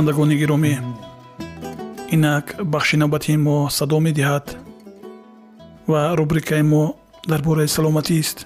[0.00, 0.74] шунавандагони гиромӣ
[2.14, 4.46] инак бахши навбатии мо садо медиҳад
[5.90, 6.84] ва рубрикаи мо
[7.30, 8.38] дар бораи саломатист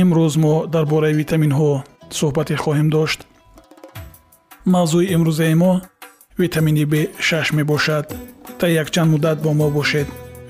[0.00, 1.72] имрӯз мо дар бораи витаминҳо
[2.18, 3.20] суҳбате хоҳем дошт.
[4.72, 5.72] Мавзӯи имрӯзаи мо
[6.42, 8.06] витамини б6 мебошад
[8.58, 10.08] та якчанд муддат бо мо бошед.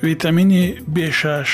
[0.09, 0.63] Витамини
[0.95, 1.49] б6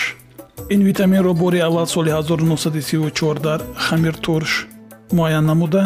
[0.74, 4.52] ин витаминро бори аввал соли 1934 дар хамиртурш
[5.16, 5.82] муайян намуда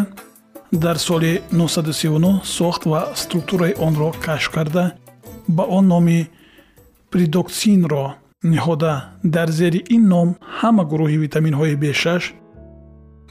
[0.72, 4.92] дар соли 1939 сохт ва структураи онро кашф карда
[5.48, 6.28] ба он номи
[7.10, 9.04] придоксинро ниҳода.
[9.24, 12.32] Дар зери ин ном ҳама гурӯҳи витаминҳои б6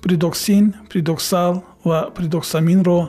[0.03, 3.00] придоксин придоксал ва придоксаминро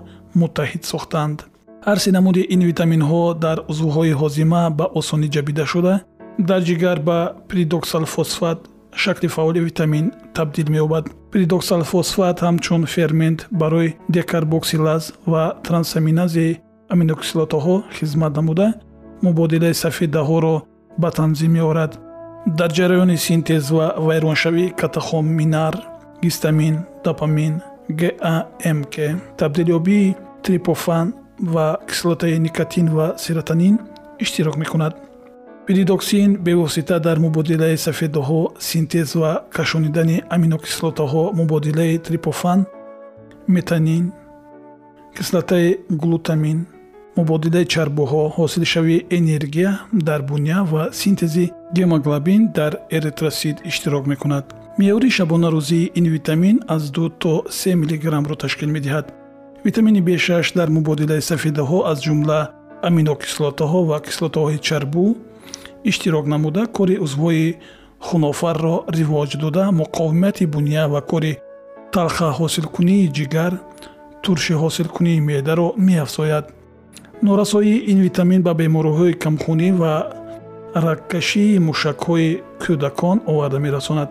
[0.41, 1.39] муттаҳид сохтанд.
[1.87, 5.95] Ҳар се намуди ин витаминҳо дар узвҳои ҳозима ба осонӣ ҷабида шуда.
[6.49, 8.59] Дар ҷигар ба придоксалфосфат
[9.03, 15.03] шакли фаъоли витамин табдил меёбад придоксалфосфат ҳамчун фермент барои декарбоксилаз
[15.33, 16.59] ва трансаминазии
[16.93, 18.69] аминокислотаҳо хизмат намуда.
[19.23, 20.57] Мубодилаи сафедаҳоро
[21.03, 21.93] ба танзим меорад.
[22.59, 25.75] Дар ҷараёни синтез ва вайроншавии катахоминар
[26.23, 26.75] гистамин
[27.05, 27.55] допамин
[28.01, 28.95] гамк
[29.39, 31.07] табдилёбии трипофан
[31.55, 33.79] ва кислотаи никотин ва серотонин
[34.19, 35.08] иштирок мекунад
[35.69, 42.61] придоксин бевосита дар мубодилаи сафедаҳо синтез ва кашонидани аминокислотаҳо мубодилаи трипофан
[43.57, 44.05] метанин
[45.17, 46.59] кислотаи глутамин
[47.19, 49.71] мубодилаи чарбуҳо ҳосилшавии энергия
[50.09, 54.45] дар буня ва синтези гемоглобин дар эритросид иштирок мекунад.
[54.79, 59.07] Меъёри шабонарӯзии ин витамин аз ду то се миллиграммро ташкил медиҳад.
[59.67, 62.41] Витамини б6 дар мубодилаи сафедаҳо аз ҷумла
[62.89, 65.05] аминокислотаҳо ва кислотаҳои чарбу
[65.85, 67.57] иштирок намуда кори узвҳои
[68.01, 71.39] хунофарро ривоҷ дода муқовимати буня ва кори
[71.93, 73.53] талха ҳосилкунии ҷигар
[74.23, 76.47] турши ҳосилкунии меъдаро меафзояд.
[77.23, 79.95] Норасоии ин витамин ба бемориҳои камхунӣ ва
[80.85, 82.31] рагкашии мушакҳои
[82.63, 84.11] кӯдакон оварда мерасонад.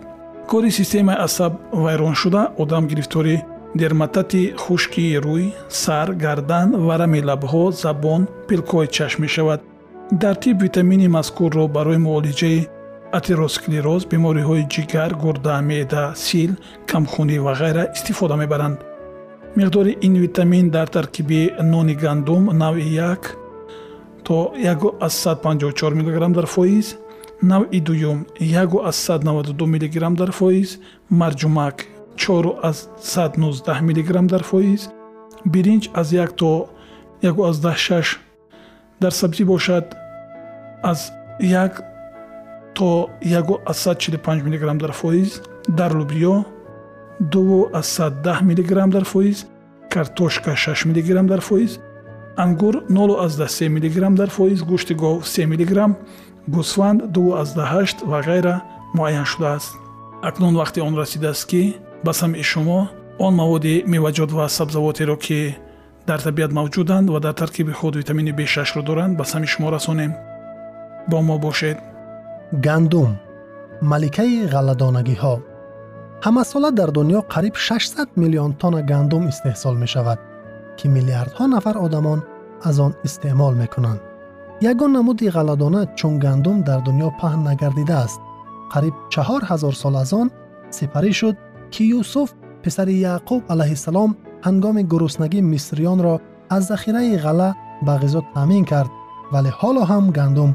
[0.50, 1.54] Кори системаи асаб
[1.84, 3.36] вайрон шуда одам гирифтори
[3.76, 9.62] дерматати хушкии рӯй сар гардан ва рами лабҳо забон пилкҳои чашм мешавад
[10.12, 12.68] дар тиб витамини мазкурро барои муолиҷаи
[13.18, 16.52] атеросклероз бемориҳои ҷигар гурда меъда сил
[16.90, 18.78] камхунӣ ва ғайра истифода мебаранд.
[19.58, 21.42] миқдори ин витамин дар таркиби
[21.72, 23.18] нони гандум навъи 1
[24.24, 26.98] то 154 мг дар фоиз
[27.44, 30.80] навъи дуюм 192 мг дар фоиз
[31.12, 31.86] марҷумак
[32.16, 34.90] 419 мг дар фоиз
[35.54, 36.68] биринҷ аз 1 то
[37.24, 38.27] 16
[39.02, 39.96] дар сабзӣ бошад.
[40.84, 41.72] Аз 1
[42.74, 46.46] то 145 мг дар фоиз дар лубиё
[47.20, 49.48] 210 мг дар фоиз
[49.90, 51.80] картошка 6 мг дар фоиз
[52.36, 55.96] ангур 03 мг дар фоиз гӯшти гов 3 мг
[56.48, 58.62] гӯсфанд 28 ва ғайра
[58.94, 59.76] муайян шудааст.
[60.22, 62.90] Акнун вақти он расидааст ки ба самъи шумо
[63.20, 65.56] он маводи меваҷот ва сабзавотеро ки
[66.08, 70.12] дар табиат мавҷуданд ва дар таркиби худ витамини б6ро доранд ба самъи шумо расонем.
[71.10, 71.78] Бо мо бошед.
[72.66, 73.12] Гандум
[73.82, 75.36] маликаи ғалладонагиҳо.
[76.26, 80.20] Ҳамасола дар дунё қариб 600 миллион тонна гандум истеҳсол мешавад
[80.78, 82.20] ки миллиардҳо нафар одамон
[82.64, 84.02] аз он истеъмол мекунанд.
[84.62, 88.20] Ягон намуди ғалладона чун гандум дар дунё паҳн нагардидааст.
[88.74, 90.28] Қариб чаҳор ҳазор сол аз он
[90.78, 91.36] сипарӣ шуд
[91.74, 92.30] ки юсуф
[92.64, 94.12] писари яъқуб алайҳиссалом
[94.46, 96.14] ҳангоми гуруснагӣ мисриёнро
[96.56, 97.50] аз захираи ғалла
[97.86, 98.92] ба ғизо таъмин кард
[99.34, 100.52] вале ҳоло ҳам гандум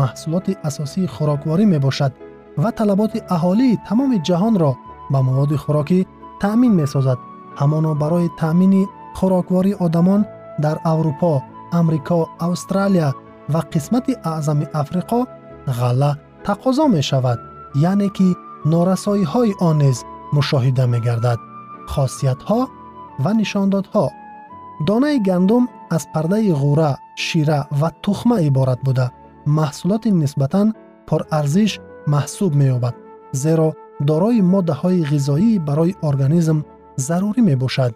[0.00, 2.12] маҳсулоти асосии хӯрокворӣ мебошад
[2.62, 4.72] ва талаботи аҳолии тамоми ҷаҳонро
[5.12, 6.00] ба маводи хӯрокӣ
[6.42, 7.18] таъмин месозад
[7.60, 8.82] ҳамоно барои таъмини
[9.18, 10.20] хӯроквории одамон
[10.64, 11.32] дар аврупо
[11.78, 13.08] амрико австралия
[13.52, 15.20] ва қисмати аъзами африқо
[15.78, 16.10] ғалла
[16.46, 17.38] тақозо мешавад
[17.90, 18.28] яъне ки
[18.72, 19.98] норасоиҳои он низ
[20.36, 21.40] мушоҳида мегардад
[21.92, 22.60] хосиятҳо
[23.22, 24.06] ва нишондодҳо.
[24.86, 25.64] Донаи гандум
[25.96, 26.92] аз пардаи ғура
[27.24, 29.06] шира ва тухма иборат буда.
[29.58, 30.68] Маҳсулоти нисбатан
[31.08, 31.72] пурарзиш
[32.12, 32.94] маҳсуб меёбад
[33.42, 33.68] зеро
[34.08, 36.58] дорои моддаҳои ғизоӣ барои организм
[37.06, 37.92] зарурӣ мебошад.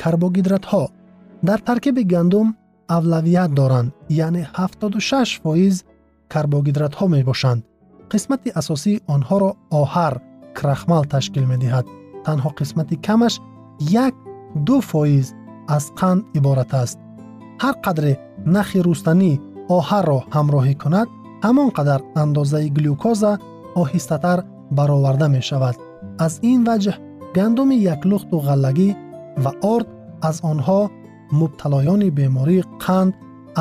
[0.00, 0.82] Карбогидратҳо
[1.48, 2.48] дар таркиби гандум
[2.96, 3.92] авлавият доранд
[4.26, 5.84] яъне 76 фоиз
[6.32, 7.60] карбогидратҳо мебошанд.
[8.10, 9.50] Қисмати асосии онҳоро
[9.80, 10.14] оҳар
[10.58, 11.86] крахмал ташкил медиҳад.
[12.26, 13.34] Танҳо қисмати камаш
[14.06, 14.14] як
[14.66, 15.26] ду фоиз
[15.76, 16.98] аз қанд иборат аст
[17.62, 18.12] ҳар қадре
[18.54, 19.32] нахи рустанӣ
[19.76, 21.08] оҳарро ҳамроҳӣ кунад
[21.44, 23.32] ҳамон қадар андозаи глюкоза
[23.82, 24.38] оҳистатар
[24.78, 25.76] бароварда мешавад
[26.26, 26.96] аз ин ваҷҳ
[27.36, 28.90] гандуми яклухту ғаллагӣ
[29.44, 29.88] ва орд
[30.28, 30.80] аз онҳо
[31.40, 33.12] мубталоёни бемории қанд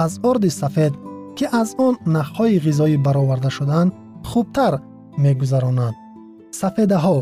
[0.03, 0.93] аз орди сафед
[1.37, 3.91] ки аз он нахҳои ғизоӣ бароварда шудаанд
[4.29, 4.73] хубтар
[5.23, 5.95] мегузаронанд
[6.61, 7.17] сафедаҳо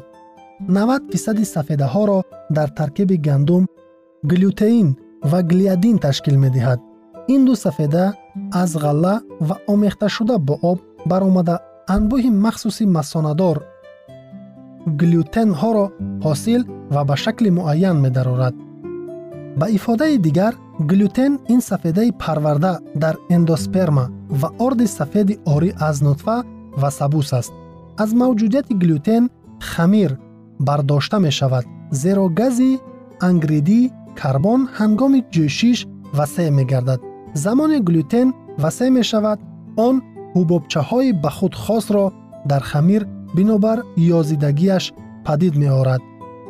[0.67, 3.63] 90 фисади сафедаҳоро дар таркиби гандум
[4.23, 4.97] глютеин
[5.31, 6.79] ва глиадин ташкил медиҳад.
[7.33, 8.05] Ин ду сафеда
[8.61, 9.15] аз ғалла
[9.47, 11.55] ва омехташуда бо об баромада
[11.95, 13.57] анбӯҳи махсуси масонадор
[14.99, 15.85] глютенҳоро
[16.25, 16.61] ҳосил
[16.93, 18.55] ва ба шакли муайян медарорад.
[19.59, 20.53] Ба ифодаи дигар
[20.91, 22.73] глютен ин сафедаи парварда
[23.03, 24.05] дар эндосперма
[24.41, 26.37] ва орди сафеди орӣ аз нутфа
[26.81, 27.53] ва сабус аст.
[28.03, 29.23] Аз мавҷудияти глютен
[29.71, 30.11] хамир
[30.67, 31.65] бардошта мешавад
[32.01, 32.71] зеро гази
[33.27, 33.81] ангридӣ
[34.19, 35.79] карбон ҳангоми ҷӯшиш
[36.17, 37.01] васеъ мегардад.
[37.43, 38.27] Замоне глютен
[38.63, 39.39] васеъ мешавад
[39.87, 39.95] он
[40.35, 42.05] ҳубобчаҳои ба худ хосро
[42.51, 43.03] дар хамир
[43.35, 43.79] бинобар
[44.19, 44.85] ёзидагиаш
[45.25, 46.01] падид меорад.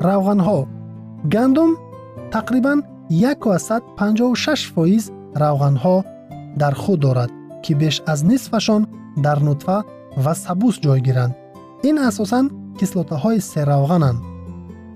[0.08, 0.60] Равғанҳо.
[1.34, 1.72] Гандум
[2.36, 2.80] тақрибан
[3.10, 5.04] 156 фоиз
[5.42, 5.96] равғанҳо
[6.62, 7.32] дар худ дорад
[7.64, 8.82] ки беш аз нисфашон
[9.26, 9.78] дар нутфа
[10.24, 11.34] ва сабус ҷойгиранд.
[11.90, 12.46] Ин асосан
[12.80, 14.20] кислотаҳои серавғананд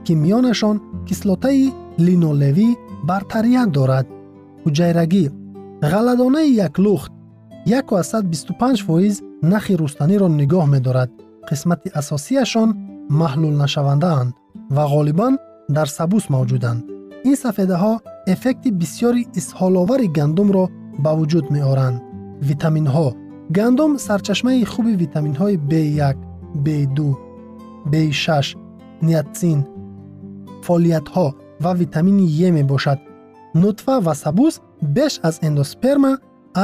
[0.05, 0.77] ки миёнашон
[1.07, 1.73] кислотаи
[2.05, 2.69] линолевӣ
[3.09, 4.07] бартарият дорад.
[4.63, 5.25] Ҳуҷайрагӣ
[5.91, 7.11] ғалладонаи яклухт
[7.65, 9.15] 125 фоиз
[9.51, 11.09] нахи рустаниро нигоҳ медорад.
[11.49, 12.69] Қисмати асосияшон
[13.21, 14.31] маҳлулнашавандаанд
[14.75, 15.33] ва ғолибан
[15.75, 16.81] дар сабус мавҷуданд.
[17.29, 17.93] Ин сафедаҳо
[18.33, 20.65] эффекти бисьёри исҳоловари гандумро
[21.03, 21.97] ба вуҷуд меоранд.
[22.49, 23.07] Витаминҳо.
[23.57, 26.17] Гандум сарчашмаи хуби витаминҳои b1
[26.65, 26.99] b2
[27.91, 28.57] b6
[29.07, 29.59] ниатсин
[30.65, 31.27] фолиятҳо
[31.63, 32.99] ва витамини е мебошад.
[33.61, 34.61] Нутфа ва сабус
[34.95, 36.13] беш аз эндосперма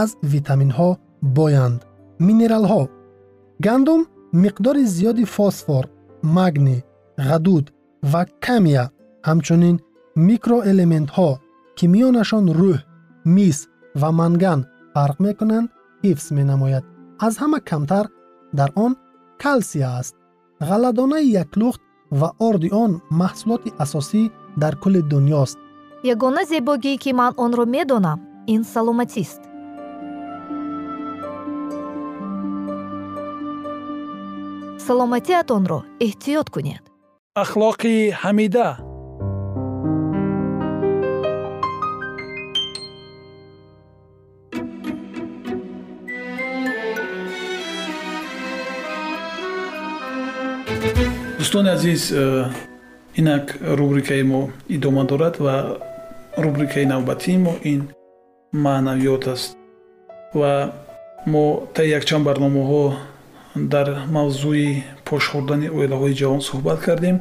[0.01, 0.89] аз витаминҳо
[1.37, 1.79] боянд.
[2.27, 2.83] Минералҳо.
[3.65, 4.01] Гандум
[4.43, 5.83] миқдори зиёди фосфор
[6.37, 6.77] магни
[7.27, 7.65] ғадуд
[8.11, 8.85] ва камия
[9.27, 9.75] ҳамчунин
[10.27, 11.29] микроэлементҳо
[11.77, 12.79] ки миёнашон рӯҳ
[13.35, 13.57] мис
[14.01, 14.59] ва манган
[14.93, 15.67] фарқ мекунанд
[16.03, 16.83] ҳифз менамояд.
[17.25, 18.05] Аз ҳама камтар
[18.59, 18.91] дар он
[19.43, 20.15] калсия аст
[20.59, 24.21] ғалладонаи яклухт ва орди он маҳсулоти асосӣ
[24.61, 25.57] дар кулли дунёст.
[26.03, 29.41] Ягона зебогие ки ман онро медонам ин саломатист.
[34.85, 36.83] Саломатиатонро эҳтиёт кунед.
[37.43, 38.67] Ахлоқи ҳамида
[51.39, 52.45] дӯстони азиз э,
[53.15, 55.77] инак рубрикаи мо идома дорад ва
[56.37, 57.81] рубрикаи навбатии мо ин
[58.53, 59.57] маънавиёт аст.
[60.33, 60.73] Ва
[61.25, 62.83] мо таи якчанд барномаҳо
[63.55, 67.17] дар мавзӯи пошхӯрдани оилаҳои ҷавон суҳбат кардем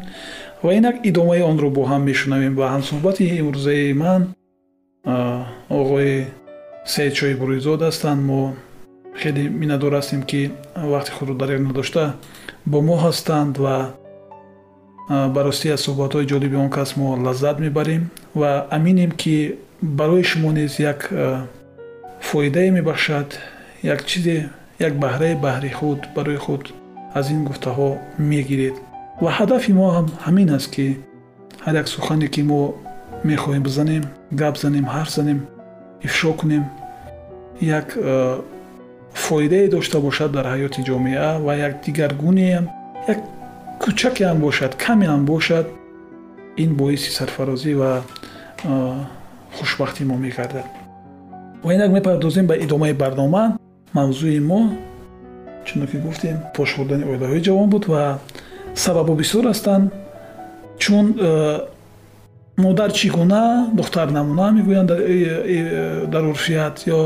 [0.62, 4.22] ва инак идомаи онро бо ҳам мешунавем ва ҳамсуҳбати имрӯзаи ман
[5.80, 6.14] оғои
[6.94, 8.20] саидшои бурӯизод ҳастанд.
[8.30, 8.40] Мо
[9.20, 10.40] хеле миннатдор ҳастем ки
[10.94, 12.04] вақти худро дарёфт надошта
[12.70, 13.76] бо мо ҳастанд ва
[15.34, 18.02] баростӣ аз суҳбатҳои ҷолиби он кас мо лаззат мебарем
[18.40, 19.34] ва аминем ки
[19.98, 21.00] барои шумо низ як
[22.28, 23.28] фоидае мебахшад
[23.82, 24.36] як чизе
[24.86, 26.62] як баҳраи баҳри худ барои худ
[27.18, 27.88] аз ин гуфтаҳо
[28.30, 28.76] мегиред.
[29.22, 30.86] Ва ҳадафи мо ҳам ҳамин аст ки
[31.64, 32.60] ҳар як сухане ки мо
[33.30, 34.04] мехоҳем бизанем
[34.40, 35.38] гап занем ҳарф занем
[36.06, 36.64] ифшо кунем
[37.78, 37.86] як
[39.12, 42.64] фоидае дошта бошад дар ҳаёти ҷомеа ва як дигаргунеам
[43.08, 43.18] як
[43.82, 45.66] кӯчакеам бошад камеам бошад
[46.56, 48.02] ин боиси сарфарозӣ ва
[48.64, 48.94] э,
[49.56, 50.66] хушбахтӣ мо мегардад
[51.62, 53.58] ва инак мепардозем ба идомаи барнома
[53.92, 54.60] мавзӯи мо
[55.64, 58.18] чуно ки гуфтем пошвурдани оилаҳои ҷавон буд ва
[58.74, 59.92] сабабҳо бисёр ҳастанд
[60.78, 61.60] чун э,
[62.56, 64.90] модар чӣ гуна духтар намуна мегӯянд
[66.12, 67.00] дар урфият ё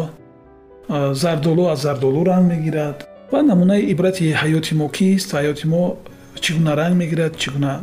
[0.89, 5.97] зардолу аз зардолу ранг мегирад ва намунаи ибрати ҳаёти мо кист ҳаёти мо
[6.41, 7.81] чӣ гуна ранг мегирад чӣ гуна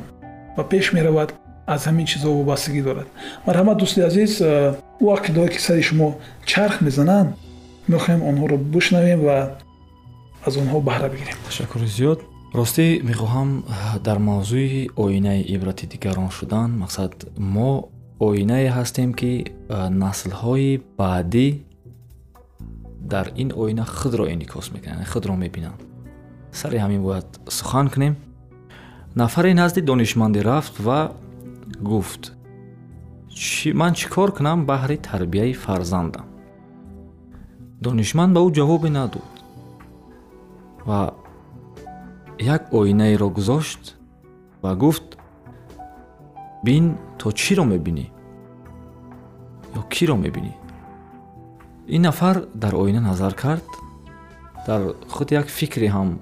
[0.57, 1.33] ба пеш меравад
[1.67, 3.07] аз ҳамин чизҳо вобастагӣ дорад.
[3.47, 4.31] Марҳамат дӯсти азиз
[5.09, 6.07] вақти дорад ки сари шумо
[6.45, 7.29] чарх мезананд
[7.91, 9.37] мехоҳем онҳоро бишнавем ва
[10.47, 11.37] аз онҳо баҳра бигирем.
[11.47, 12.19] Ташаккури зиёд.
[12.59, 13.49] Ростӣ мехоҳам
[14.05, 17.13] дар мавзӯи оинаи ибрати дигарон шудан мақсад
[17.55, 17.71] мо
[18.27, 19.31] оинае ҳастем ки
[20.03, 21.47] наслҳои баъдӣ
[23.09, 25.79] дар ин оина худро инъикос мекунанд худро мебинанд
[26.51, 28.15] сари ҳамин бояд сухан кунем
[29.15, 30.99] нафаре назди донишмандӣ рафт ва
[31.91, 32.23] гуфт
[33.81, 36.25] ман чӣ кор кунам баҳри тарбияи фарзандам
[37.85, 39.33] донишманд ба ӯ ҷавобе надод
[40.87, 41.13] ва
[42.55, 43.83] як оинаеро гузошт
[44.63, 45.07] ва гуфт
[46.63, 48.05] бин то чиро мебинӣ
[49.79, 50.53] ё киро мебинӣ
[51.89, 53.65] ин нафар дар оина назар кард
[54.67, 56.19] дар худ як фикре ҳам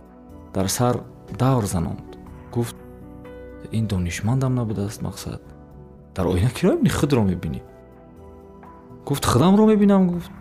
[0.54, 1.04] дар сар
[1.38, 2.18] давр занонд
[2.54, 2.76] гуфт
[3.72, 5.42] ин донишмандам набудааст мақсад
[6.16, 7.62] дар оина киро мебинӣ худро мебинӣ?
[9.06, 10.32] Гуфт худамро мебинам гуфт.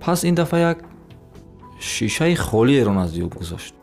[0.00, 0.78] Пас ин дафъа як
[1.78, 3.74] шишаи холиеро назди ӯ гузошт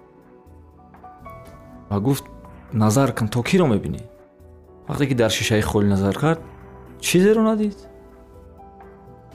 [1.89, 2.25] ва гуфт
[2.73, 4.01] назар кун то киро мебинӣ?
[4.87, 6.41] Вақте ки дар шишаи холӣ назар кард
[6.99, 7.90] чизеро надид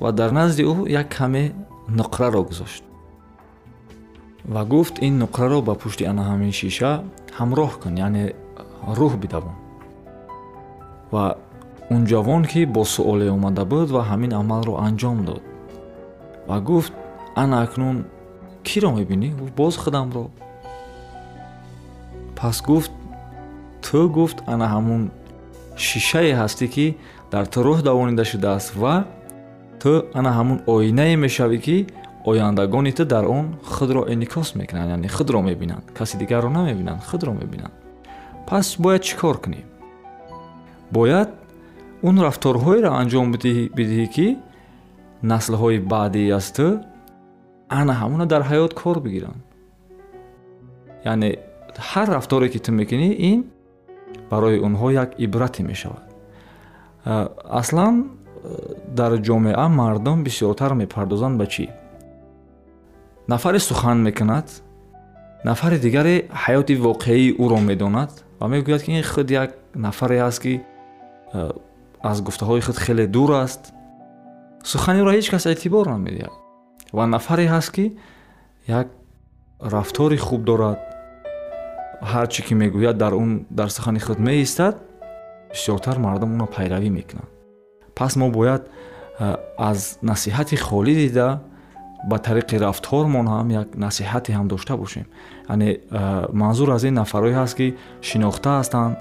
[0.00, 1.52] ва дар назди ӯ як каме
[1.88, 2.82] нуқраро гузошт
[4.44, 6.92] ва гуфт ин нуқраро ба пушти ана ҳамин шиша
[7.38, 8.24] ҳамроҳ кун яъне
[8.98, 9.56] рӯҳ бидавон
[11.12, 11.24] ва
[11.90, 15.42] он ҷавон ки бо суоле омада буд ва ҳамин амалро анҷом дод
[16.48, 16.92] ва гуфт
[17.42, 17.96] ана акнун
[18.66, 20.24] киро мебинӣ боз худамро
[22.38, 22.92] пас гуфт
[23.84, 25.02] ту гуфт ана ҳамун
[25.86, 26.86] шишае ҳастӣ ки
[27.32, 28.94] дар ту рӯҳ давонида шудааст ва
[29.87, 31.76] ту ана ҳамун оинае мешавӣ ки
[32.31, 37.75] ояндагони ту дар он худро инъикос мекунанд яъне худро мебинанд каси дигарро намебинанд худро мебинанд.
[38.49, 39.61] Пас бояд чӣ кор кунӣ?
[40.97, 41.31] Бояд
[42.02, 43.26] он рафторҳоеро анҷом
[43.78, 44.26] бидиҳӣ ки
[45.33, 46.66] наслҳои баъдии аз ту
[47.78, 49.40] ана ҳамона дар ҳаёт кор бигиранд.
[51.05, 51.28] Яъне
[51.90, 53.40] ҳар рафторе ки ту мекунӣ ин
[54.31, 56.05] барои онҳо як ибрате мешавад.
[57.61, 57.95] Аслан
[58.98, 61.66] дар ҷомеа мардум бисёртар мепардозанд ба чӣ?
[63.28, 64.46] Нафаре сухан мекунад?
[65.44, 68.10] Нафари дигаре ҳаёти воқеии ӯро медонад?
[68.40, 70.62] Ва мегӯяд ки ин худ як нафаре аст ки
[72.02, 73.62] аз гуфтаҳои худ хеле дур аст.
[74.62, 76.34] Сухани ӯро ҳеҷ кас эътибор намедиҳад.
[76.96, 77.84] Ва нафаре ҳаст ки
[78.66, 78.88] як
[79.60, 80.80] рафтори хуб дорад.
[82.02, 84.74] Ҳар чӣ ки мегӯяд дар он дар сухани худ меистад
[85.52, 87.36] бисёртар мардум онро пайравӣ мекунанд
[87.98, 88.62] пас мо бояд
[89.68, 91.28] аз насиҳати холӣ дида
[92.10, 95.06] ба тариқи рафтормон ҳам як насиҳате ҳам дошта бошем.
[95.48, 95.70] Яъне
[96.42, 97.66] манзур аз ин нафарҳое ҳаст ки
[98.08, 98.92] шинохта ҳастанд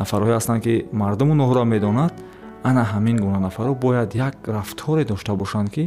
[0.00, 2.12] нафарҳое ҳастанд ки мардуму ноҳро медонад
[2.68, 5.84] ана ҳамин гуна нафарҳо бояд як рафторе дошта бошанд ки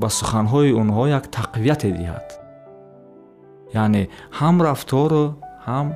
[0.00, 2.26] ба суханҳои онҳо як тақвияте диҳад
[3.82, 4.02] яъне
[4.38, 5.24] ҳам рафтору
[5.68, 5.86] ҳам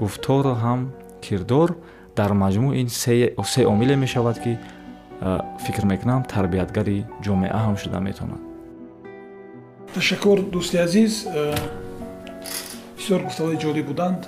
[0.00, 0.80] гуфтору ҳам
[1.24, 1.68] кирдор
[2.16, 4.58] дар маҷмӯъ ин се омиле мешавад ки
[5.64, 8.42] фикр мекунам тарбиятгари ҷомеа ҳам шуда метавонад.
[9.94, 11.12] Ташаккур дӯсти азиз
[12.96, 14.20] бисёр гуфтаҳои ҷолиб буданд.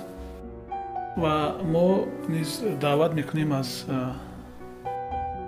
[1.21, 1.35] Ва
[1.73, 1.87] мо
[2.29, 2.49] низ
[2.81, 3.69] даъват мекунем аз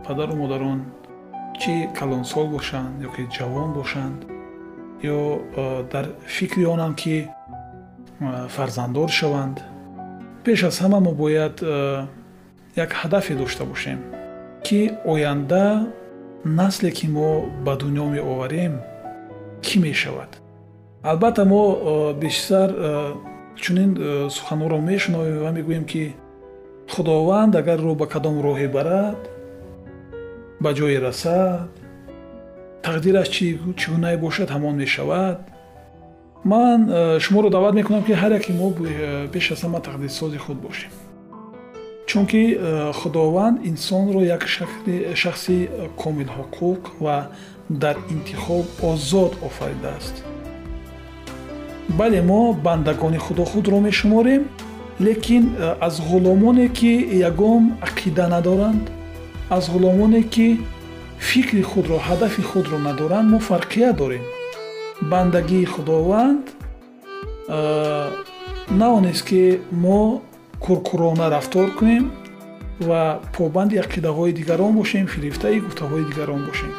[0.06, 0.80] падару модарон
[1.62, 4.20] чӣ калонсол бошанд ё ки ҷавон бошанд
[5.16, 5.20] ё
[5.94, 6.06] дар
[6.36, 7.16] фикри онанд ки
[8.56, 9.58] фарзанддор шаванд.
[10.44, 11.56] Пеш аз ҳама мо бояд
[12.76, 14.00] як ҳадафе дошта бошем
[14.64, 15.88] ки оянда
[16.44, 18.82] насле ки мо ба дунё меоварем
[19.62, 20.32] кӣ мешавад?
[21.04, 22.70] Албатта мо бештар
[23.56, 23.92] чунин
[24.30, 26.16] суханҳоро мешунавем ва мегӯем ки
[26.90, 29.20] худованд агар ро ба кадом роҳе барад
[30.64, 31.70] ба ҷое расад
[32.84, 33.46] тақдираш чӣ
[33.92, 35.40] гунае бошад ҳамон мешавад.
[36.44, 38.72] Ман э, шуморо даъват мекунам ки ҳар яке мо
[39.34, 40.92] пеш аз ҳама тақдирсози худ бошем
[42.10, 42.58] чунки
[42.94, 44.44] худованд инсонро як
[45.22, 45.70] шахси
[46.02, 47.18] комилҳуқуқ ва
[47.70, 50.16] дар интихоб озод офаридааст
[51.90, 54.44] бале мо бандагони худо худро мешуморем
[55.00, 55.44] лекин
[55.88, 56.94] аз ғуломоне ки
[57.30, 58.86] ягон ақида надоранд
[59.50, 60.48] аз ғуломоне ки
[61.20, 64.24] фикри худро ҳадафи худро надоранд мо фарқия дорем
[65.02, 66.46] бандагии худованд
[68.80, 70.22] на онест ки мо
[70.60, 72.12] куркурона рафтор кунем
[72.80, 76.72] ва побанди ақидаҳои дигарон бошем фирифтаи гуфтаҳои дигарон бошем.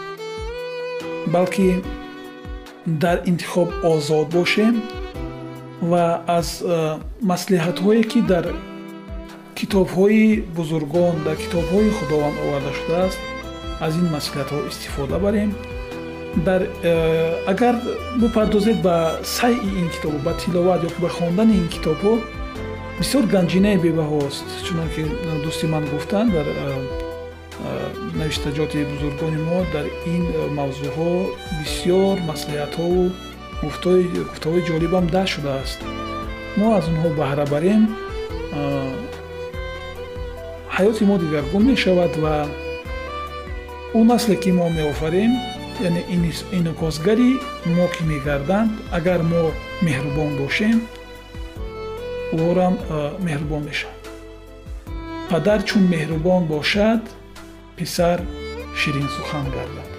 [1.26, 1.82] Балки
[2.86, 4.82] дар интихоб озод бошем
[5.82, 6.48] ва аз
[7.22, 8.46] маслиҳатҳое ки дар
[9.58, 13.18] китобҳои бузургон дар китобҳои худованд оварда шудааст
[13.80, 15.50] аз ин маслиҳатҳо истифода барем.
[16.46, 17.74] Дар э, агар
[18.20, 22.12] бипардозед ба сайъи ин китобо ба тиловат ёки ба хондани ин китобҳо
[23.00, 25.02] бисёр ганҷинаи бебаҳост чунон ки
[25.44, 26.46] дӯсти ман гуфтанд дар
[28.20, 30.24] навиштаҷоти бузургони мо дар ин
[30.58, 31.12] мавзӯъҳо
[31.60, 33.02] бисёр маслиҳатҳову
[33.62, 35.78] гуфтаҳои ҷолибам даст шудааст.
[36.58, 37.82] Мо аз онҳо баҳра барем
[40.76, 42.34] ҳаёти мо дигаргун мешавад ва
[43.98, 45.32] он насле ки мо меофарем
[45.88, 46.02] яъне
[46.58, 47.30] инъикосгари
[47.76, 49.42] мо ки мегарданд агар мо
[49.86, 50.76] меҳрубон бошем
[52.32, 52.74] орам
[53.26, 54.02] меҳрубон мешавад
[55.30, 57.02] падар чун меҳрубон бошад
[57.76, 58.18] писар
[58.80, 59.90] ширинсухан гардад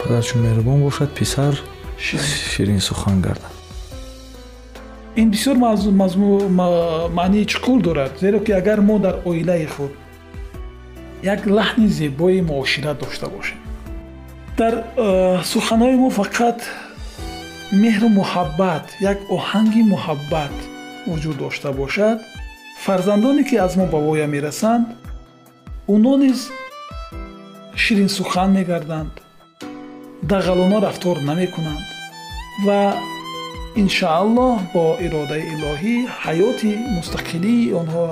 [0.00, 1.52] падар чун меҳрубон бошад писар
[2.52, 3.54] ширинсухан гардад
[5.16, 5.56] ин бисёр
[7.20, 9.92] маънии чуқур дорад зеро ки агар мо дар оилаи худ
[11.22, 13.58] як лаҳни зебои муошират дошта бошем
[14.58, 16.58] дар э, суханҳои мо фақат
[17.72, 20.56] меҳру муҳаббат як оҳанги муҳаббат
[21.06, 22.18] вуҷуд дошта бошад
[22.84, 24.86] фарзандоне ки аз мо ба воя мерасанд
[25.94, 26.40] онҳо низ
[27.82, 29.14] ширинсухан мегарданд
[30.32, 31.86] дағалона рафтор намекунанд
[32.66, 32.82] ва
[33.82, 38.02] иншааллоҳ бо иродаи илоҳӣ ҳаёти мустақилии онҳо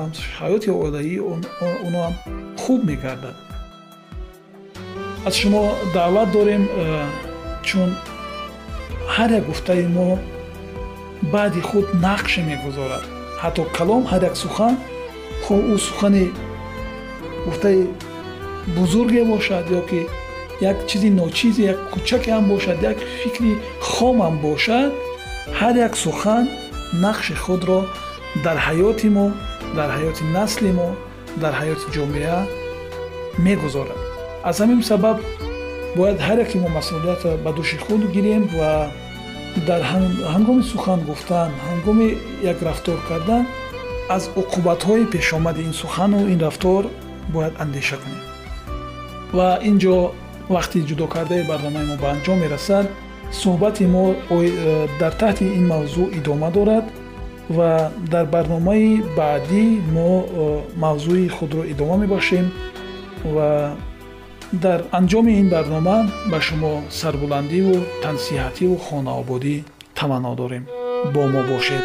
[0.41, 1.69] ҳаёти оилаии онҳо
[2.05, 2.15] ҳам
[2.63, 3.37] хуб мегардад.
[5.27, 5.63] Аз шумо
[5.95, 6.63] даъват дорем
[7.69, 7.91] чун
[9.15, 10.09] ҳар як гуфтаи мо
[11.23, 13.05] баъди худ нақше мегузорад
[13.43, 14.75] ҳатто калом ҳар як сухан
[15.45, 16.27] хоҳ ӯ сухани
[17.47, 17.81] гуфтаи
[18.77, 20.01] бузурге бошад ё ки
[20.71, 23.53] як чизи ночизе як кӯчаке ҳам бошад як фикри
[23.91, 24.91] хомам бошад
[25.59, 26.45] ҳар як сухан
[27.05, 27.81] нақши худро
[28.45, 29.27] дар ҳаёти мо
[29.77, 30.89] дар ҳаёти насли мо
[31.43, 32.39] дар ҳаёти ҷомеа
[33.47, 34.01] мегузорад
[34.49, 35.17] аз ҳамин сабаб
[35.97, 38.71] бояд ҳар яке мо масъулиятро ба дӯши худ гирем ва
[39.69, 39.83] дар
[40.35, 42.09] ҳангоми сухан гуфтан ҳангоми
[42.53, 43.47] як рафтор кардан
[44.17, 46.83] аз уқубатҳои пешомади ин сухану ин рафтор
[47.35, 48.23] бояд андеша кунем.
[49.37, 49.97] Ва ин ҷо
[50.55, 52.87] вақти ҷудо кардаи барномаи мо ба анҷом мерасад
[53.41, 54.05] суҳбати мо
[55.01, 56.87] дар таҳти ин мавзӯъ идома дорад
[57.57, 57.71] ва
[58.13, 60.11] дар барномаи баъдӣ мо
[60.85, 62.47] мавзӯи худро идома мебахшем
[63.35, 63.49] ва
[64.53, 65.99] дар анҷоми ин барнома
[66.31, 69.57] ба шумо сарбуландиву тансиҳативу хонаободӣ
[69.99, 70.65] таманно дорем
[71.15, 71.85] бо мо бошед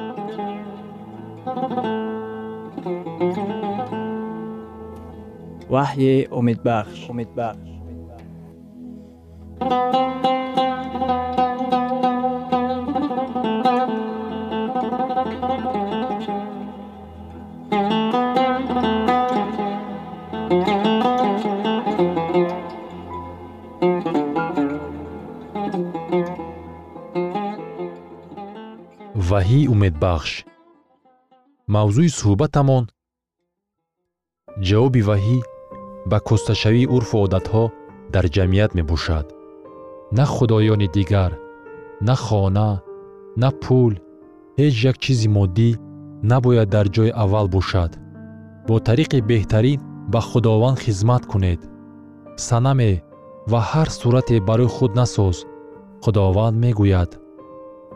[5.71, 7.71] وحی امید بخش امید بخش
[29.31, 30.31] ваҳии умедбахш
[31.73, 32.83] мавзӯи суҳбатамон
[34.67, 35.37] ҷавоби ваҳӣ
[36.11, 37.63] ба кӯсташавии урфу одатҳо
[38.13, 39.25] дар ҷамъият мебошад.
[40.17, 41.31] На худоёни дигар
[42.07, 42.69] на хона
[43.41, 43.93] на пул
[44.59, 45.69] ҳеҷ як чизи моддӣ
[46.31, 47.91] набояд дар ҷойи аввал бошад.
[48.67, 49.79] Бо тариқи беҳтарин
[50.13, 51.61] ба худованд хизмат кунед.
[52.47, 52.91] Санаме
[53.51, 55.37] ва ҳар сурате барои худ насоз
[56.03, 57.11] худованд мегӯяд.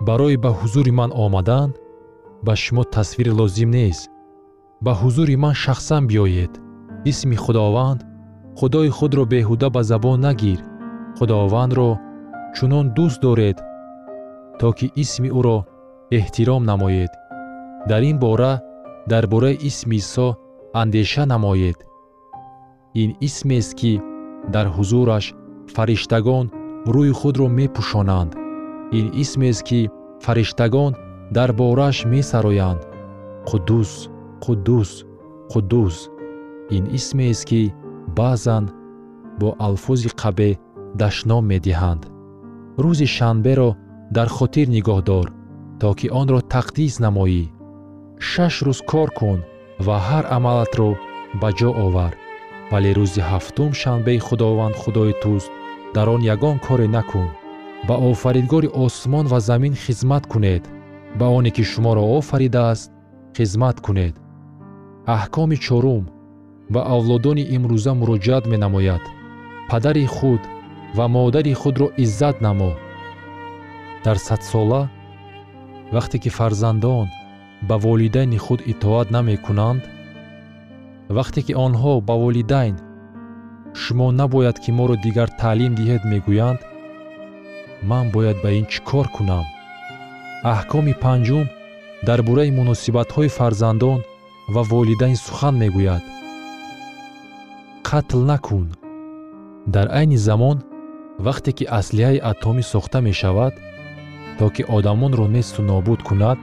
[0.07, 1.69] Барои ба ҳузури ман омадан
[2.45, 4.03] ба шумо тасвир лозим нест.
[4.85, 6.53] Ба ҳузури ман шахсан биёед
[7.11, 7.99] исми худованд
[8.59, 10.59] худои худро беҳуда ба забон нагир.
[11.17, 11.89] Худовандро
[12.55, 13.57] чунон дӯст доред
[14.59, 15.57] то ки исми ӯро
[16.17, 17.11] эҳтиром намоед.
[17.89, 18.53] Дар ин бора
[19.11, 20.27] дар бораи исми исо
[20.81, 21.77] андеша намоед.
[23.01, 23.93] Ин исмест ки
[24.53, 25.25] дар ҳузураш
[25.75, 26.45] фариштагон
[26.93, 28.31] рӯи худро мепӯшонанд.
[28.97, 29.89] Ин исмест ки
[30.25, 30.91] фариштагон
[31.35, 32.81] дар борааш месароянд.
[33.49, 33.91] Қуддус
[34.43, 34.91] қуддус
[35.51, 35.95] қуддус
[36.69, 37.73] ин исмест ки
[38.17, 38.69] баъзан
[39.39, 40.57] бо алфози қабеҳ
[41.01, 42.03] дашном медиҳанд.
[42.83, 43.69] Рӯзи шанберо
[44.15, 45.27] дар хотир нигоҳ дор
[45.79, 47.43] то ки онро тақдис намоӣ.
[48.29, 49.39] Шаш рӯз кор кун
[49.85, 50.89] ва ҳар амалатро
[51.41, 52.13] ба ҷо овар.
[52.71, 55.51] Вале рӯзи ҳафтум шанбеи худованд худои туст
[55.95, 57.29] дар он ягон коре накун.
[57.87, 60.63] Ба офаридгори осмон ва замин хизмат кунед.
[61.19, 62.91] Ба оне ки шуморо офаридааст
[63.37, 64.15] хизмат кунед.
[65.15, 66.03] Аҳкоми чорум
[66.73, 69.03] ба авлодони имрӯза муроҷиат менамояд.
[69.69, 70.41] Падари худ
[70.97, 72.71] ва модари худро иззат намо.
[74.05, 74.81] Дар садсола
[75.95, 77.07] вақте ки фарзандон
[77.67, 79.83] ба волидайни худ итоат намекунанд
[81.17, 82.75] вақте ки онҳо ба волидайн
[83.81, 86.59] шумо набояд ки моро дигар таълим диҳед мегӯянд
[87.89, 89.45] ман бояд ба ин чӣ кор кунам?
[90.53, 91.45] Аҳкоми панҷум
[92.07, 93.99] дар бораи муносибатҳои фарзандон
[94.53, 96.03] ва волидайн сухан мегӯяд
[97.95, 98.67] қатл накун.
[99.73, 100.57] Дар айни замон
[101.25, 103.53] вақте ки аслиҳаи атомӣ сохта мешавад
[104.37, 106.39] то ки одамонро несту нобуд кунад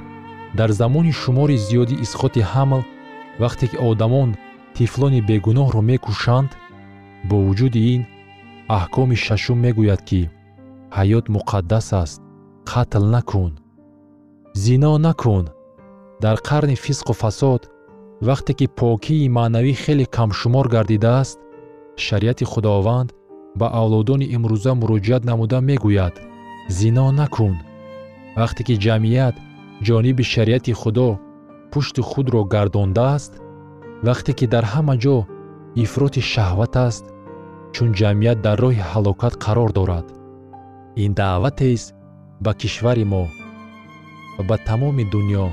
[0.58, 2.82] дар замони шумори зиёди исқоти ҳамл
[3.42, 4.30] вақте ки одамон
[4.76, 6.50] тифлони бегуноҳро мекушанд
[7.28, 8.02] бо вуҷуди ин
[8.78, 10.20] аҳкоми шашум мегӯяд ки
[10.96, 12.20] ҳаёт муқаддас аст
[12.70, 13.52] қатл накун.
[14.62, 15.44] Зино накун.
[16.22, 17.62] Дар қарни фисқу фасод
[18.28, 21.38] вақте ки покии маънавӣ хеле камшумор гардидааст
[22.04, 23.08] шариати худованд
[23.60, 26.14] ба авлодони имрӯза муроҷиат намуда мегӯяд.
[26.78, 27.56] Зино накун.
[28.40, 29.36] Вақте ки ҷамъият
[29.86, 31.08] ҷониби шариати худо
[31.70, 33.32] пушти худро гардондааст
[34.06, 35.16] вақте ки дар ҳама ҷо
[35.84, 37.04] ифроти шаҳват аст
[37.74, 40.06] чун ҷамъият дар роҳи ҳалокат қарор дорад.
[41.04, 41.88] Ин даъватест
[42.44, 43.24] ба кишвари мо
[44.36, 45.46] ва ба тамоми дуньё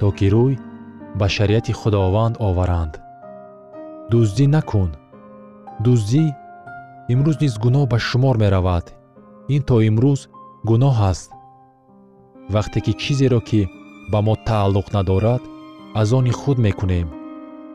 [0.00, 0.54] то ки рӯй
[1.18, 2.94] ба шариати худованд оваранд.
[4.10, 4.90] Дуздӣ накун.
[5.84, 6.24] Дуздӣ
[7.12, 8.86] имрӯз низ гуноҳ ба шумор меравад.
[9.54, 10.20] Ин то имрӯз
[10.68, 11.28] гуноҳ аст.
[12.54, 13.62] Вақте ки чизеро ки
[14.12, 15.42] ба мо тааллуқ надорад
[16.00, 17.08] аз они худ мекунем.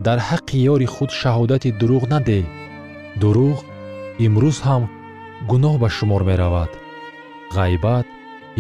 [0.06, 2.46] Дар ҳаққи ёри худ шаҳодати дурӯғ надеҳ
[3.22, 3.58] дурӯғ
[4.26, 4.84] имрӯз ҳам
[5.50, 6.72] гуноҳ ба шумор меравад.
[7.56, 8.08] Ғайбат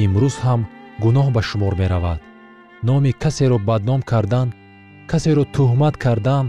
[0.04, 0.62] имрӯз ҳам
[1.04, 2.20] гуноҳ ба шумор меравад.
[2.88, 4.48] Номи касеро бадном кардан
[5.12, 6.46] касеро тӯҳмат кардан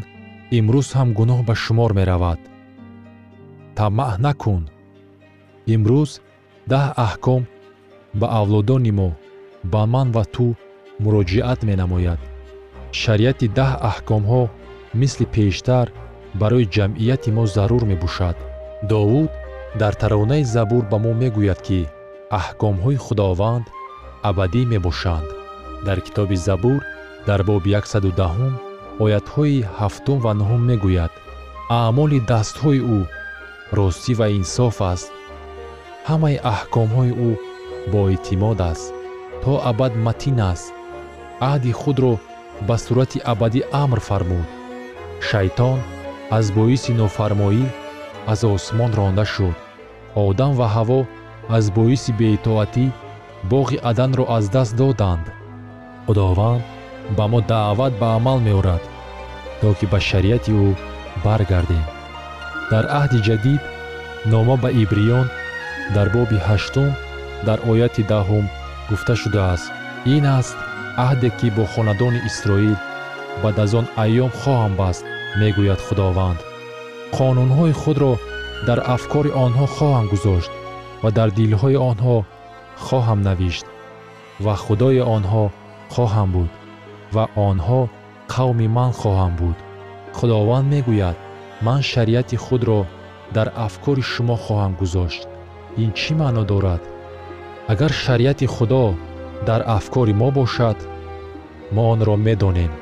[0.59, 2.40] имрӯз ҳам гуноҳ ба шумор меравад.
[3.77, 4.62] Тамаъ накун.
[5.75, 6.11] Имрӯз
[6.73, 7.42] даҳ аҳком
[8.20, 9.11] ба авлодони мо
[9.73, 10.46] ба ман ва ту
[11.03, 12.20] муроҷиат менамояд.
[13.01, 14.42] Шариати даҳ аҳкомҳо
[15.01, 15.87] мисли пештар
[16.40, 18.37] барои ҷамъияти мо зарур мебошад.
[18.90, 19.31] Довуд
[19.81, 21.81] дар таронаи забур ба мо мегӯяд ки
[22.40, 23.66] аҳкомҳои худованд
[24.29, 25.29] абадӣ мебошанд.
[25.87, 26.81] Дар китоби забур
[27.28, 28.70] дар боби 110
[29.04, 31.12] оятҳои ҳафтум ва нуҳум мегӯяд.
[31.78, 33.00] Аъмоли дастҳои ӯ
[33.78, 35.09] ростӣ ва инсоф аст.
[36.09, 37.30] Ҳамаи аҳкомҳои ӯ
[37.92, 38.87] боэътимод аст
[39.42, 40.68] то абад матин аст.
[41.50, 42.14] Аҳди худро
[42.68, 44.48] ба сурати абадӣ амр фармуд.
[45.28, 45.78] Шайтон
[46.38, 47.64] аз боиси нофармоӣ
[48.33, 49.56] аз осмон ронда шуд.
[50.26, 51.00] Одам ва ҳаво
[51.56, 52.87] аз боиси беитоатӣ
[53.52, 55.26] боғи аданро аз даст доданд.
[56.06, 56.62] Худованд
[57.16, 58.83] ба мо даъват ба амал меорад
[59.61, 60.68] то ки ба шариати ӯ
[61.25, 61.85] баргардем.
[62.70, 63.62] Дар аҳди ҷадид
[64.33, 65.27] нома ба ибриён
[65.94, 66.90] дар боби ҳаштум
[67.46, 68.44] дар ояти даҳум
[68.88, 69.66] гуфта шудааст.
[70.14, 70.57] Ин аст
[71.07, 72.77] аҳде ки бо хонадони исроил
[73.42, 75.05] баъд аз он айём хоҳам баст
[75.40, 76.40] мегӯяд худованд.
[77.16, 78.12] Қонунҳои худро
[78.68, 80.53] дар афкори онҳо хоҳам гузошт
[81.03, 82.16] ва дар дилҳои онҳо
[82.87, 83.66] хоҳам навишт
[84.44, 85.44] ва худои онҳо
[85.94, 86.51] хоҳам буд
[87.14, 87.81] ва онҳо
[88.33, 89.59] қавми ман хоҳам буд.
[90.16, 91.16] Худованд мегӯяд
[91.66, 92.81] ман шариати худро
[93.37, 95.23] дар афкори шумо хоҳам гузошт.
[95.83, 96.83] Ин чӣ маъно дорад?
[97.73, 98.85] Агар шариати худо
[99.49, 100.79] дар афкори мо бошад
[101.75, 102.73] мо онро медонем.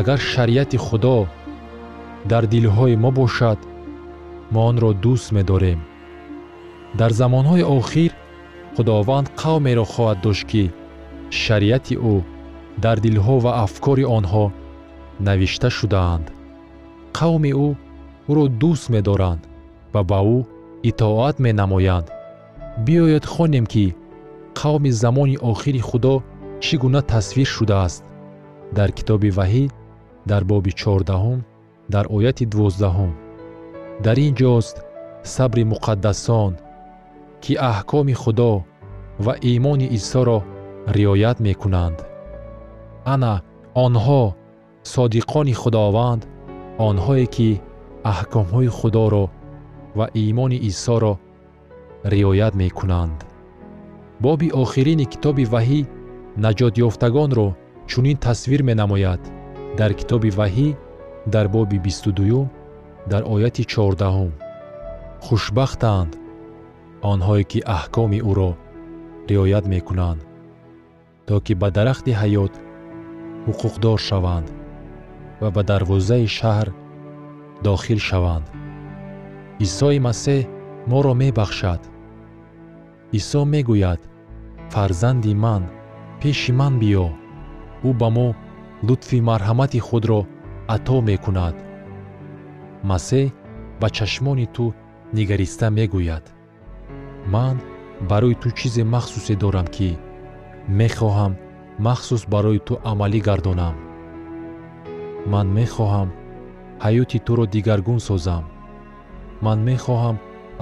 [0.00, 1.16] Агар шариати худо
[2.30, 3.58] дар дилҳои мо бошад
[4.52, 5.80] мо онро дӯст медорем.
[6.98, 8.12] Дар замонҳои охир
[8.76, 10.64] худованд қавмеро хоҳад дошт ки
[11.42, 12.16] шариати ӯ
[12.84, 14.44] дар дилҳо ва афкори онҳо
[15.26, 16.26] навишта шудаанд.
[17.18, 17.68] Қавми ӯ
[18.30, 19.42] ӯро дӯст медоранд
[19.94, 20.38] ва ба ӯ
[20.90, 22.06] итоат менамоянд.
[22.84, 23.86] Биёед хонем ки
[24.60, 26.14] қавми замони охири худо
[26.64, 28.02] чӣ гуна тасвир шудааст.
[28.76, 29.64] Дар китоби ваҳӣ
[30.30, 31.40] дар боби чордаҳум
[31.94, 33.12] дар ояти дувоздаҳум
[34.04, 34.76] дар ин ҷост
[35.34, 36.52] сабри муқаддасон
[37.42, 38.52] ки аҳкоми худо
[39.24, 40.38] ва имони исоро
[40.96, 41.98] риоят мекунанд
[43.14, 43.34] ана
[43.84, 44.22] онҳо
[44.94, 46.22] содиқони худованд
[46.88, 47.48] онҳое ки
[48.12, 49.24] аҳкомҳои худоро
[49.98, 51.12] ва имони исоро
[52.12, 53.18] риоят мекунанд.
[54.24, 55.80] Боби охирини китоби ваҳӣ
[56.44, 57.48] наҷотёфтагонро
[57.90, 59.22] чунин тасвир менамояд.
[59.78, 60.68] Дар китоби ваҳӣ
[61.34, 62.46] дар боби бисту дуюм
[63.10, 64.32] дар ояти чордаҳум.
[65.24, 66.12] Хушбахтанд
[67.12, 68.50] онҳое ки аҳкоми ӯро
[69.30, 70.20] риоят мекунанд.
[71.26, 72.52] То ки ба дарахти ҳаёт
[73.46, 74.48] ҳуқуқдор шаванд
[75.40, 76.68] ва ба дарвозаи шаҳр
[77.64, 78.46] дохил шаванд.
[79.66, 80.40] Исои масеҳ
[80.90, 81.82] моро мебахшад.
[83.18, 84.00] Исо мегӯяд
[84.72, 85.62] фарзанди ман
[86.20, 87.06] пеши ман биё
[87.88, 88.28] ӯ ба мо
[88.86, 90.20] лутфи марҳамати худро
[90.74, 91.56] ато мекунад
[92.90, 93.26] масеҳ
[93.80, 94.64] ба чашмони ту
[95.16, 96.24] нигариста мегӯяд.
[97.34, 97.56] Ман
[98.10, 99.90] барои ту чизе махсусе дорам ки
[100.80, 101.32] мехоҳам
[101.78, 103.76] махсус барои ту амалӣ гардонам.
[105.32, 106.08] Ман мехоҳам
[106.84, 108.44] ҳаёти туро дигаргун созам.
[109.44, 110.16] Ман мехоҳам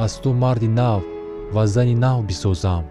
[0.04, 1.02] аз ту марди нав
[1.54, 2.84] ва зани нав бисозам.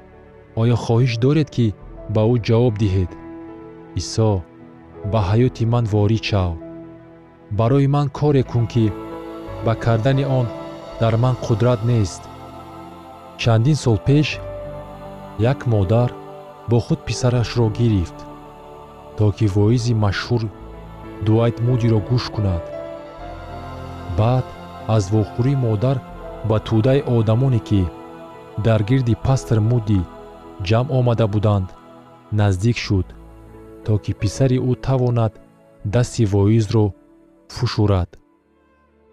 [0.62, 1.68] Оё хоҳиш доред ки
[2.14, 3.12] ба ӯ ҷавоб диҳед.
[4.00, 4.32] Исо
[5.12, 6.54] ба ҳаёти ман ворид шав
[7.60, 8.86] барои ман коре кун ки
[9.66, 10.48] ба кардани он
[11.02, 12.22] дар ман қудрат нест.
[13.42, 14.28] Чандин сол пеш
[15.52, 16.10] як модар
[16.70, 18.18] бо худ писарашро гирифт
[19.18, 20.44] то ки воизи машҳур
[21.26, 22.64] дуайт мудиро гӯш кунад.
[24.18, 24.46] Баъд
[24.96, 25.98] аз вохӯрии модар
[26.50, 27.82] ба тӯдаи одамоне ки
[28.66, 30.02] дар гирди пастр муди
[30.68, 31.68] ҷамъ омада буданд
[32.40, 33.08] наздик шуд
[33.86, 35.34] то ки писари ӯ тавонад
[35.94, 36.86] дасти воизро
[37.56, 38.10] фушурад.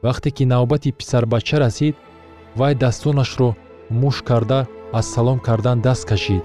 [0.04, 1.96] Вақте ки навбати писарбача расид
[2.58, 3.48] вай дастонашро
[4.00, 4.60] муш карда
[4.98, 6.44] аз салом кардан даст кашид